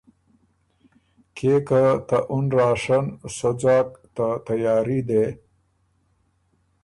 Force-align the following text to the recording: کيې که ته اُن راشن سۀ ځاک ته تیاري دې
کيې 1.35 1.55
که 1.67 1.81
ته 2.07 2.17
اُن 2.31 2.45
راشن 2.57 3.05
سۀ 3.35 3.49
ځاک 3.61 3.89
ته 4.15 4.27
تیاري 4.45 4.99
دې 5.07 5.25